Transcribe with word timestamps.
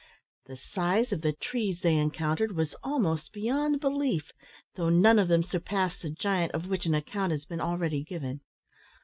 The 0.47 0.57
size 0.57 1.11
of 1.13 1.21
the 1.21 1.31
trees 1.33 1.81
they 1.81 1.95
encountered 1.95 2.55
was 2.55 2.73
almost 2.83 3.31
beyond 3.31 3.79
belief, 3.79 4.31
though 4.75 4.89
none 4.89 5.19
of 5.19 5.27
them 5.27 5.43
surpassed 5.43 6.01
the 6.01 6.09
giant 6.09 6.53
of 6.53 6.65
which 6.65 6.87
an 6.87 6.95
account 6.95 7.33
has 7.33 7.45
been 7.45 7.61
already 7.61 8.03
given. 8.03 8.41